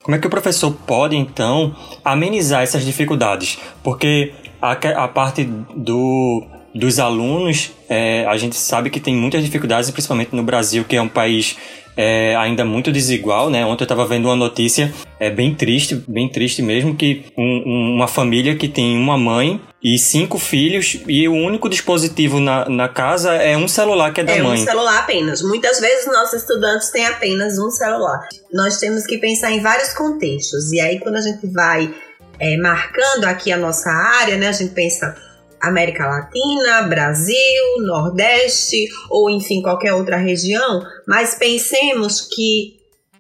[0.04, 3.60] Como é que o professor pode, então, amenizar essas dificuldades?
[3.84, 9.90] Porque a, a parte do, dos alunos, é, a gente sabe que tem muitas dificuldades,
[9.90, 11.58] principalmente no Brasil, que é um país
[11.98, 13.66] é ainda muito desigual, né?
[13.66, 18.08] Ontem eu estava vendo uma notícia é bem triste, bem triste mesmo, que um, uma
[18.08, 23.34] família que tem uma mãe e cinco filhos e o único dispositivo na, na casa
[23.34, 24.60] é um celular que é da é mãe.
[24.60, 25.42] É um celular apenas.
[25.42, 28.28] Muitas vezes nossos estudantes têm apenas um celular.
[28.54, 30.72] Nós temos que pensar em vários contextos.
[30.72, 31.92] E aí quando a gente vai
[32.40, 34.50] é, marcando aqui a nossa área, né?
[34.50, 35.16] A gente pensa
[35.62, 42.78] América Latina, Brasil, Nordeste ou enfim qualquer outra região, mas pensemos que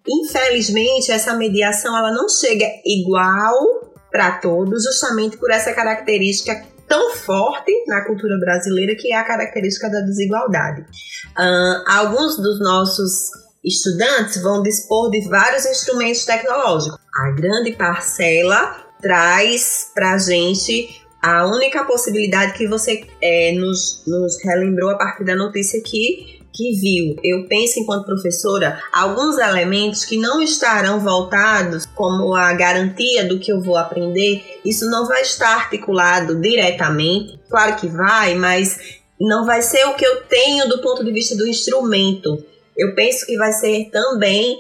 [0.08, 7.72] infelizmente essa mediação ela não chega igual para todos, justamente por essa característica tão forte
[7.86, 10.82] na cultura brasileira que é a característica da desigualdade.
[10.82, 13.30] Uh, alguns dos nossos
[13.64, 16.98] estudantes vão dispor de vários instrumentos tecnológicos.
[17.14, 24.42] A grande parcela traz para a gente a única possibilidade que você é, nos, nos
[24.44, 27.16] relembrou a partir da notícia que, que viu.
[27.24, 33.52] Eu penso, enquanto professora, alguns elementos que não estarão voltados como a garantia do que
[33.52, 37.40] eu vou aprender, isso não vai estar articulado diretamente.
[37.50, 41.36] Claro que vai, mas não vai ser o que eu tenho do ponto de vista
[41.36, 42.44] do instrumento.
[42.78, 44.58] Eu penso que vai ser também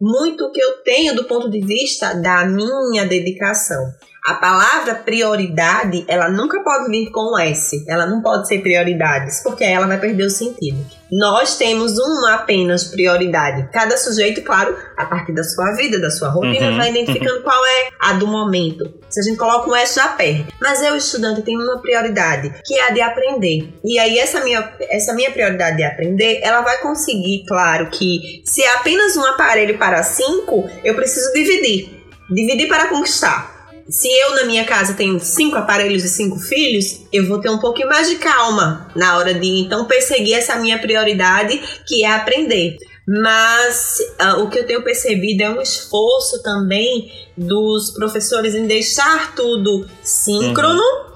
[0.00, 3.92] muito o que eu tenho do ponto de vista da minha dedicação.
[4.24, 7.84] A palavra prioridade, ela nunca pode vir com um S.
[7.88, 10.84] Ela não pode ser prioridades, porque aí ela vai perder o sentido.
[11.10, 13.66] Nós temos uma apenas prioridade.
[13.72, 17.42] Cada sujeito, claro, a partir da sua vida, da sua rotina, uhum, vai identificando uhum.
[17.42, 18.92] qual é a do momento.
[19.08, 20.46] Se a gente coloca um S, já perde.
[20.60, 23.72] Mas eu, estudante, tenho uma prioridade, que é a de aprender.
[23.82, 28.62] E aí, essa minha, essa minha prioridade de aprender, ela vai conseguir, claro, que se
[28.62, 32.04] é apenas um aparelho para cinco, eu preciso dividir.
[32.30, 33.57] Dividir para conquistar
[33.88, 37.58] se eu na minha casa tenho cinco aparelhos e cinco filhos, eu vou ter um
[37.58, 42.76] pouquinho mais de calma na hora de então perseguir essa minha prioridade, que é aprender.
[43.06, 49.34] Mas uh, o que eu tenho percebido é um esforço também dos professores em deixar
[49.34, 50.82] tudo síncrono.
[50.82, 51.07] Uhum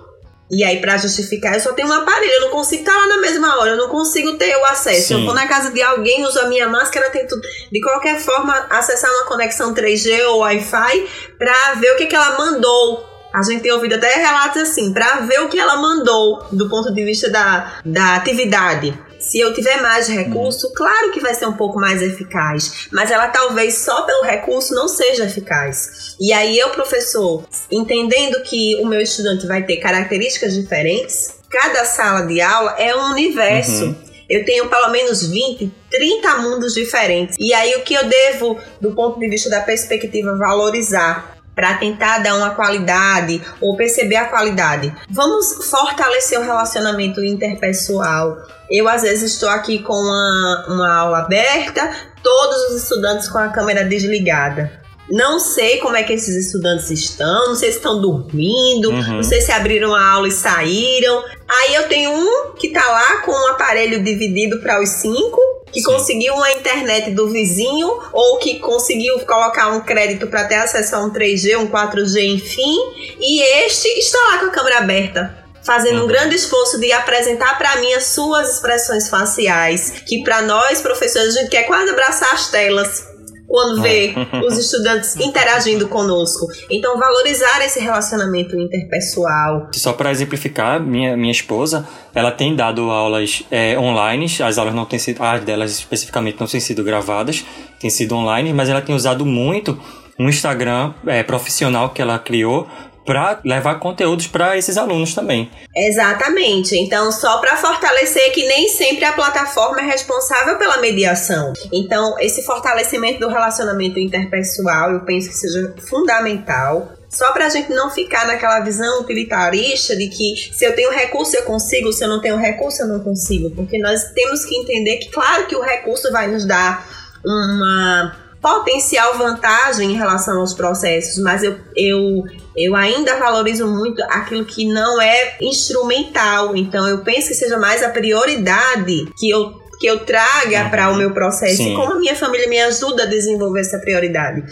[0.53, 3.23] e aí, para justificar, eu só tenho um aparelho, eu não consigo estar lá na
[3.23, 5.09] mesma hora, eu não consigo ter o acesso.
[5.09, 5.15] Sim.
[5.15, 7.41] Eu vou na casa de alguém, uso a minha máscara, tento
[7.73, 12.37] de qualquer forma acessar uma conexão 3G ou Wi-Fi para ver o que, que ela
[12.37, 16.69] mandou a gente tem ouvido até relatos assim, para ver o que ela mandou do
[16.69, 18.93] ponto de vista da, da atividade.
[19.23, 20.75] Se eu tiver mais recurso, uhum.
[20.75, 24.89] claro que vai ser um pouco mais eficaz, mas ela talvez só pelo recurso não
[24.89, 26.17] seja eficaz.
[26.21, 32.27] E aí eu, professor, entendendo que o meu estudante vai ter características diferentes, cada sala
[32.27, 33.85] de aula é um universo.
[33.85, 34.13] Uhum.
[34.29, 37.37] Eu tenho pelo menos 20, 30 mundos diferentes.
[37.39, 42.19] E aí o que eu devo, do ponto de vista da perspectiva, valorizar para tentar
[42.19, 44.93] dar uma qualidade ou perceber a qualidade.
[45.11, 48.39] Vamos fortalecer o relacionamento interpessoal.
[48.71, 51.91] Eu, às vezes, estou aqui com uma, uma aula aberta,
[52.23, 54.81] todos os estudantes com a câmera desligada.
[55.11, 59.17] Não sei como é que esses estudantes estão, não sei se estão dormindo, uhum.
[59.17, 61.23] não sei se abriram a aula e saíram.
[61.47, 65.81] Aí eu tenho um que tá lá com um aparelho dividido para os cinco que
[65.81, 65.87] Sim.
[65.87, 71.01] conseguiu uma internet do vizinho ou que conseguiu colocar um crédito para ter acesso a
[71.01, 72.77] um 3G, um 4G, enfim,
[73.19, 75.43] e este está lá com a câmera aberta.
[75.65, 76.05] Fazendo uhum.
[76.05, 81.37] um grande esforço de apresentar para mim as suas expressões faciais, que para nós, professores,
[81.37, 83.12] a gente quer quase abraçar as telas
[83.53, 84.15] quando vê
[84.47, 86.47] os estudantes interagindo conosco.
[86.71, 89.69] Então, valorizar esse relacionamento interpessoal.
[89.75, 94.87] Só para exemplificar, minha, minha esposa, ela tem dado aulas é, online, as aulas não
[94.87, 97.45] têm sido, as delas especificamente não têm sido gravadas,
[97.79, 99.79] têm sido online, mas ela tem usado muito
[100.19, 102.67] um Instagram é, profissional que ela criou
[103.05, 105.51] para levar conteúdos para esses alunos também.
[105.75, 106.77] Exatamente.
[106.77, 111.53] Então, só para fortalecer que nem sempre a plataforma é responsável pela mediação.
[111.73, 116.93] Então, esse fortalecimento do relacionamento interpessoal, eu penso que seja fundamental.
[117.09, 121.37] Só para a gente não ficar naquela visão utilitarista de que se eu tenho recurso
[121.37, 123.51] eu consigo, se eu não tenho recurso eu não consigo.
[123.51, 126.87] Porque nós temos que entender que, claro, que o recurso vai nos dar
[127.25, 132.25] uma potencial vantagem em relação aos processos, mas eu, eu,
[132.57, 136.57] eu ainda valorizo muito aquilo que não é instrumental.
[136.57, 140.71] Então, eu penso que seja mais a prioridade que eu que eu traga uhum.
[140.71, 141.73] para o meu processo Sim.
[141.73, 144.45] e como a minha família me ajuda a desenvolver essa prioridade.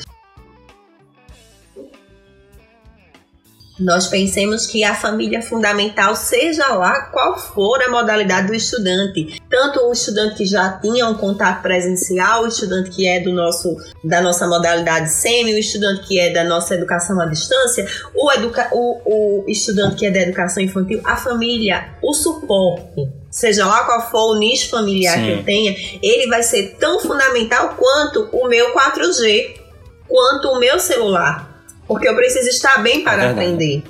[3.80, 9.40] Nós pensemos que a família fundamental, seja lá qual for a modalidade do estudante.
[9.48, 13.74] Tanto o estudante que já tinha um contato presencial, o estudante que é do nosso,
[14.04, 18.68] da nossa modalidade SEMI, o estudante que é da nossa educação à distância, o, educa
[18.72, 24.10] o, o estudante que é da educação infantil, a família, o suporte seja lá qual
[24.10, 25.24] for o nicho familiar Sim.
[25.24, 29.54] que eu tenha, ele vai ser tão fundamental quanto o meu 4G,
[30.08, 31.49] quanto o meu celular.
[31.90, 33.82] Porque eu preciso estar bem para é aprender.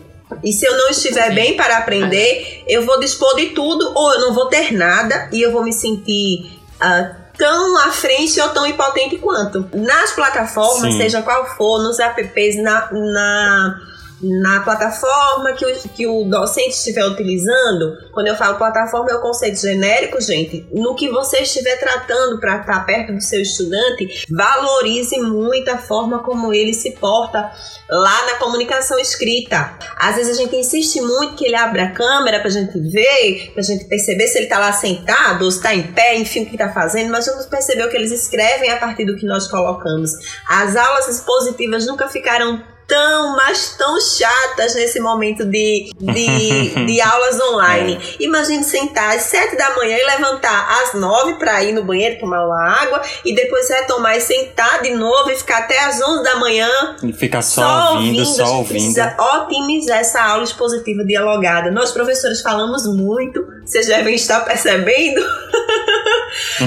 [0.42, 4.20] E se eu não estiver bem para aprender, eu vou dispor de tudo ou eu
[4.20, 8.66] não vou ter nada e eu vou me sentir uh, tão à frente ou tão
[8.66, 9.68] impotente quanto.
[9.74, 10.98] Nas plataformas, Sim.
[10.98, 13.80] seja qual for, nos apps, na, na
[14.22, 19.20] na plataforma que o, que o docente estiver utilizando, quando eu falo plataforma é o
[19.20, 25.18] conceito genérico, gente, no que você estiver tratando para estar perto do seu estudante, valorize
[25.20, 27.50] muito a forma como ele se porta
[27.88, 29.76] lá na comunicação escrita.
[29.96, 33.50] Às vezes a gente insiste muito que ele abra a câmera para a gente ver,
[33.52, 36.42] para a gente perceber se ele está lá sentado ou se está em pé, enfim,
[36.42, 39.26] o que está fazendo, mas vamos perceber o que eles escrevem a partir do que
[39.26, 40.12] nós colocamos.
[40.48, 47.40] As aulas expositivas nunca ficaram tão, mas tão chatas nesse momento de, de, de aulas
[47.40, 47.94] online.
[47.94, 48.24] É.
[48.24, 52.44] Imagine sentar às sete da manhã e levantar às nove para ir no banheiro tomar
[52.44, 56.36] uma água e depois retomar e sentar de novo e ficar até às onze da
[56.36, 56.68] manhã.
[57.02, 58.68] E ficar só, só ouvindo, ouvindo, só ouvindo.
[58.68, 61.70] Precisa otimizar essa aula expositiva dialogada.
[61.70, 65.20] Nós, professores, falamos muito, vocês devem estar percebendo.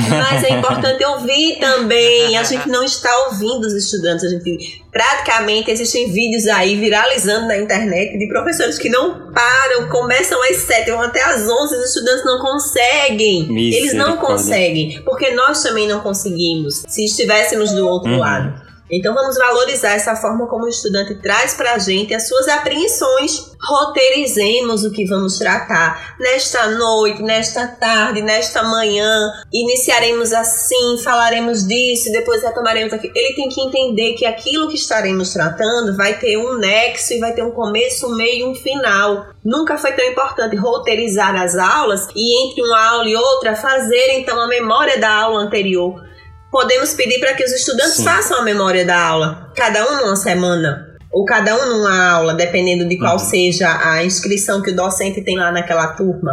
[0.09, 2.37] Mas é importante ouvir também.
[2.37, 7.57] A gente não está ouvindo os estudantes, a gente praticamente existem vídeos aí viralizando na
[7.57, 12.23] internet de professores que não param, começam às 7, vão até às 11, os estudantes
[12.23, 13.47] não conseguem.
[13.73, 18.19] Eles não conseguem, porque nós também não conseguimos se estivéssemos do outro uhum.
[18.19, 18.62] lado.
[18.95, 23.51] Então vamos valorizar essa forma como o estudante traz para a gente as suas apreensões.
[23.59, 29.31] Roteirizemos o que vamos tratar nesta noite, nesta tarde, nesta manhã.
[29.51, 33.13] Iniciaremos assim, falaremos disso, depois retomaremos aquilo.
[33.15, 37.33] Ele tem que entender que aquilo que estaremos tratando vai ter um nexo e vai
[37.33, 39.25] ter um começo, um meio e um final.
[39.43, 44.39] Nunca foi tão importante roteirizar as aulas e entre uma aula e outra fazer então
[44.39, 46.12] a memória da aula anterior
[46.53, 48.03] podemos pedir para que os estudantes Sim.
[48.03, 52.87] façam a memória da aula, cada um numa semana, ou cada um numa aula, dependendo
[52.87, 53.19] de qual uhum.
[53.19, 56.31] seja a inscrição que o docente tem lá naquela turma.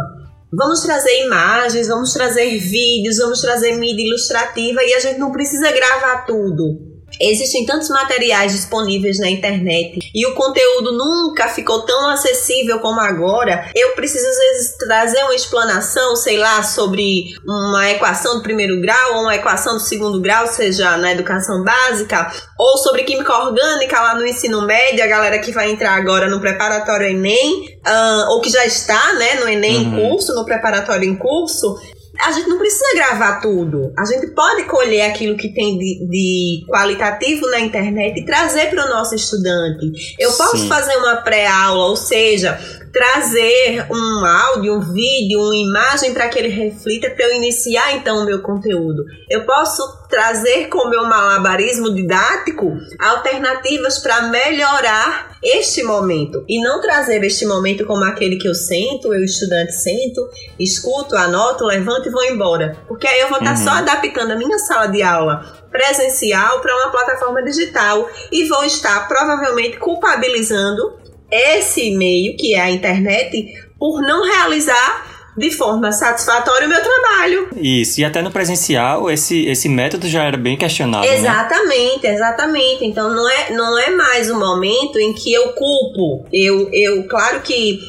[0.53, 5.71] Vamos trazer imagens, vamos trazer vídeos, vamos trazer mídia ilustrativa e a gente não precisa
[5.71, 6.90] gravar tudo.
[7.21, 13.69] Existem tantos materiais disponíveis na internet e o conteúdo nunca ficou tão acessível como agora.
[13.75, 19.15] Eu preciso às vezes trazer uma explanação, sei lá, sobre uma equação do primeiro grau
[19.15, 24.15] ou uma equação do segundo grau, seja na educação básica, ou sobre química orgânica lá
[24.15, 28.49] no ensino médio, a galera que vai entrar agora no preparatório Enem, uh, ou que
[28.49, 29.99] já está, né, no Enem uhum.
[29.99, 31.77] em curso, no preparatório em curso
[32.19, 33.93] a gente não precisa gravar tudo.
[33.97, 38.85] A gente pode colher aquilo que tem de, de qualitativo na internet e trazer para
[38.85, 40.15] o nosso estudante.
[40.19, 40.67] Eu posso Sim.
[40.67, 42.59] fazer uma pré-aula, ou seja,
[42.91, 48.21] trazer um áudio, um vídeo, uma imagem para que ele reflita para eu iniciar então
[48.21, 49.03] o meu conteúdo.
[49.29, 56.81] Eu posso trazer com o meu malabarismo didático alternativas para melhorar este momento e não
[56.81, 62.11] trazer este momento como aquele que eu sento, eu estudante sento, escuto, anoto, levanto e
[62.11, 62.77] vou embora.
[62.87, 63.63] Porque aí eu vou estar uhum.
[63.63, 69.07] só adaptando a minha sala de aula presencial para uma plataforma digital e vou estar
[69.07, 71.00] provavelmente culpabilizando
[71.31, 73.45] esse meio, que é a internet,
[73.79, 77.49] por não realizar de forma satisfatória o meu trabalho.
[77.55, 81.05] Isso, e até no presencial esse, esse método já era bem questionado.
[81.05, 81.17] Né?
[81.17, 82.13] Exatamente, né?
[82.13, 82.85] exatamente.
[82.85, 86.25] Então não é, não é mais o momento em que eu culpo.
[86.31, 87.79] Eu, eu claro que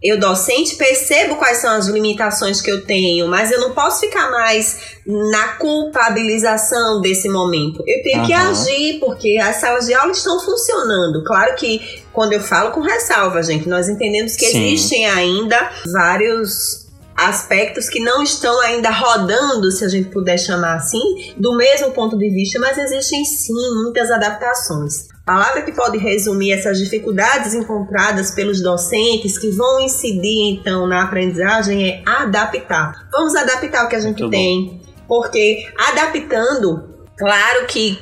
[0.00, 4.30] eu, docente, percebo quais são as limitações que eu tenho, mas eu não posso ficar
[4.30, 7.82] mais na culpabilização desse momento.
[7.84, 8.26] Eu tenho uhum.
[8.26, 11.24] que agir, porque as salas de aula estão funcionando.
[11.24, 14.66] Claro que quando eu falo com ressalva, gente, nós entendemos que Sim.
[14.66, 20.98] existem ainda vários aspectos que não estão ainda rodando, se a gente puder chamar assim,
[21.36, 23.54] do mesmo ponto de vista, mas existem sim
[23.84, 25.06] muitas adaptações.
[25.24, 31.88] Palavra que pode resumir essas dificuldades encontradas pelos docentes que vão incidir então na aprendizagem
[31.88, 32.94] é adaptar.
[33.12, 34.80] Vamos adaptar o que a gente Muito tem, bom.
[35.06, 36.82] porque adaptando,
[37.16, 37.96] claro que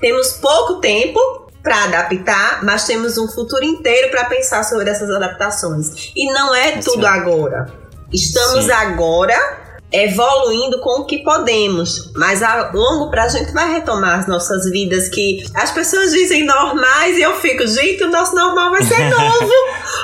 [0.00, 6.12] temos pouco tempo para adaptar, mas temos um futuro inteiro para pensar sobre essas adaptações.
[6.14, 7.72] E não é, é tudo agora.
[8.12, 8.72] Estamos Sim.
[8.72, 14.26] agora evoluindo com o que podemos, mas a longo prazo a gente vai retomar as
[14.26, 18.82] nossas vidas que as pessoas dizem normais e eu fico, gente, o nosso normal vai
[18.82, 19.52] ser novo.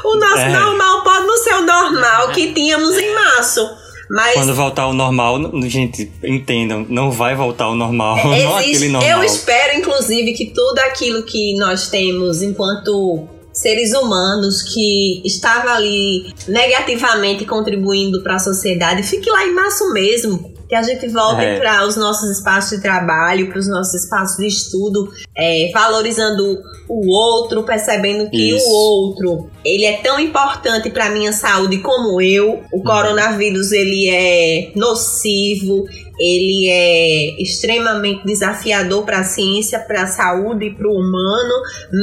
[0.04, 0.48] o nosso é.
[0.48, 3.83] normal pode não ser o normal que tínhamos em março.
[4.10, 5.38] Mas quando voltar ao normal,
[5.68, 9.10] gente, entendam, não vai voltar ao normal, existe, não aquele normal.
[9.10, 16.34] Eu espero, inclusive, que tudo aquilo que nós temos enquanto seres humanos que estava ali
[16.48, 20.53] negativamente contribuindo para a sociedade, fique lá em março mesmo.
[20.68, 21.58] Que a gente volte é.
[21.58, 26.58] para os nossos espaços de trabalho, para os nossos espaços de estudo, é, valorizando
[26.88, 28.66] o outro, percebendo que Isso.
[28.66, 32.62] o outro ele é tão importante para minha saúde como eu.
[32.70, 32.84] O uhum.
[32.84, 35.86] coronavírus ele é nocivo,
[36.20, 41.54] ele é extremamente desafiador para a ciência, para a saúde e para o humano,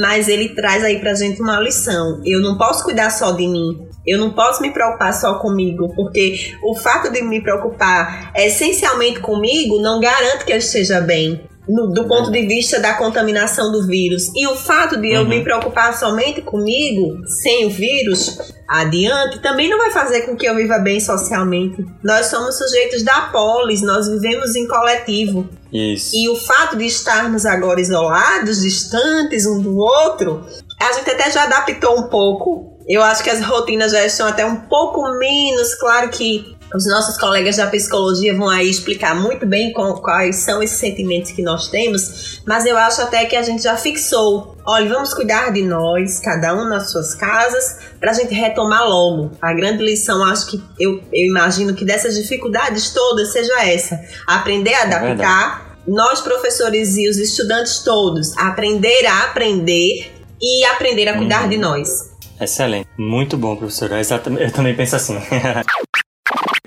[0.02, 2.20] mas ele traz aí para gente uma lição.
[2.24, 3.91] Eu não posso cuidar só de mim.
[4.06, 9.80] Eu não posso me preocupar só comigo, porque o fato de me preocupar essencialmente comigo
[9.80, 14.30] não garante que eu esteja bem no, do ponto de vista da contaminação do vírus.
[14.34, 15.44] E o fato de eu me uhum.
[15.44, 18.38] preocupar somente comigo, sem o vírus,
[18.68, 21.84] adiante, também não vai fazer com que eu viva bem socialmente.
[22.02, 25.48] Nós somos sujeitos da polis, nós vivemos em coletivo.
[25.72, 26.14] Isso.
[26.14, 30.44] E o fato de estarmos agora isolados, distantes um do outro,
[30.80, 32.71] a gente até já adaptou um pouco.
[32.88, 37.18] Eu acho que as rotinas já estão até um pouco menos, claro que os nossos
[37.18, 41.68] colegas da psicologia vão aí explicar muito bem com, quais são esses sentimentos que nós
[41.68, 44.56] temos, mas eu acho até que a gente já fixou.
[44.66, 49.32] Olha, vamos cuidar de nós, cada um nas suas casas, para a gente retomar logo.
[49.40, 54.74] A grande lição, acho que eu, eu imagino que dessas dificuldades todas seja essa: aprender
[54.74, 55.68] a é adaptar.
[55.68, 61.48] É nós, professores e os estudantes todos, aprender a aprender e aprender a cuidar uhum.
[61.48, 62.11] de nós.
[62.42, 62.88] Excelente.
[62.98, 64.00] Muito bom, professora.
[64.00, 64.42] Exatamente.
[64.42, 65.16] Eu também penso assim.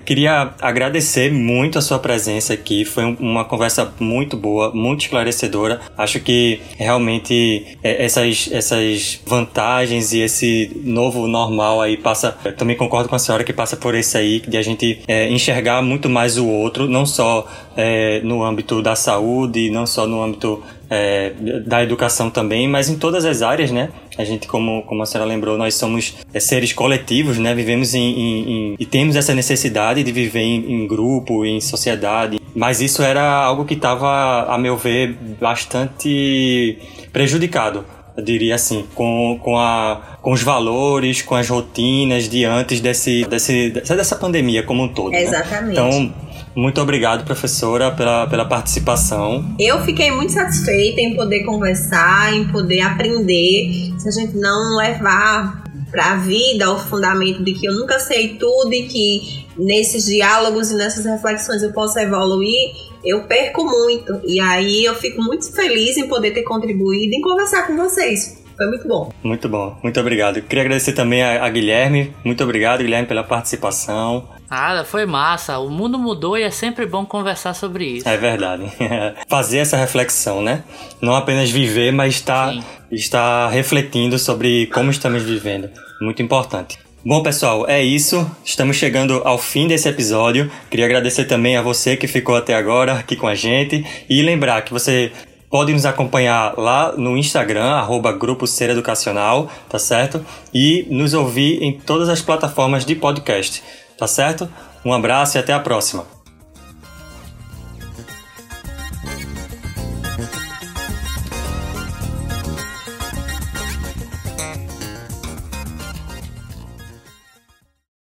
[0.06, 2.84] Queria agradecer muito a sua presença aqui.
[2.84, 5.80] Foi uma conversa muito boa, muito esclarecedora.
[5.98, 12.38] Acho que realmente é, essas, essas vantagens e esse novo normal aí passa.
[12.44, 15.28] Eu também concordo com a senhora que passa por esse aí, de a gente é,
[15.28, 17.44] enxergar muito mais o outro, não só
[17.76, 21.32] é, no âmbito da saúde, não só no âmbito é,
[21.64, 23.90] da educação também, mas em todas as áreas, né?
[24.16, 27.54] A gente, como, como a senhora lembrou, nós somos é, seres coletivos, né?
[27.54, 32.40] Vivemos em, em, em, e temos essa necessidade de viver em, em grupo, em sociedade.
[32.54, 36.78] Mas isso era algo que estava, a meu ver, bastante
[37.12, 37.84] prejudicado
[38.16, 43.26] eu diria assim, com, com, a, com os valores, com as rotinas de antes desse,
[43.26, 45.10] desse, dessa pandemia como um todo.
[45.10, 45.22] Né?
[45.22, 45.78] Exatamente.
[45.78, 45.88] Né?
[45.88, 46.14] Então,
[46.56, 49.54] muito obrigado, professora, pela, pela participação.
[49.60, 53.92] Eu fiquei muito satisfeita em poder conversar, em poder aprender.
[53.98, 58.36] Se a gente não levar para a vida o fundamento de que eu nunca sei
[58.36, 64.18] tudo e que nesses diálogos e nessas reflexões eu posso evoluir, eu perco muito.
[64.24, 68.42] E aí eu fico muito feliz em poder ter contribuído em conversar com vocês.
[68.56, 69.12] Foi muito bom.
[69.22, 70.40] Muito bom, muito obrigado.
[70.40, 72.14] Queria agradecer também a, a Guilherme.
[72.24, 74.26] Muito obrigado, Guilherme, pela participação.
[74.50, 75.58] Nada, foi massa.
[75.58, 78.08] O mundo mudou e é sempre bom conversar sobre isso.
[78.08, 78.70] É verdade.
[79.28, 80.62] Fazer essa reflexão, né?
[81.00, 82.54] Não apenas viver, mas estar,
[82.90, 85.68] estar refletindo sobre como estamos vivendo.
[86.00, 86.78] Muito importante.
[87.04, 88.28] Bom, pessoal, é isso.
[88.44, 90.50] Estamos chegando ao fim desse episódio.
[90.68, 94.62] Queria agradecer também a você que ficou até agora aqui com a gente e lembrar
[94.62, 95.12] que você
[95.48, 100.24] pode nos acompanhar lá no Instagram, arroba Grupo Ser Educacional, tá certo?
[100.52, 103.62] E nos ouvir em todas as plataformas de podcast,
[103.98, 104.48] tá certo?
[104.84, 106.15] Um abraço e até a próxima.